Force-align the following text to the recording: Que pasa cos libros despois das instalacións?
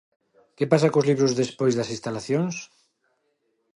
Que 0.57 0.65
pasa 0.71 0.89
cos 0.93 1.07
libros 1.09 1.37
despois 1.41 1.73
das 1.75 1.91
instalacións? 1.95 2.55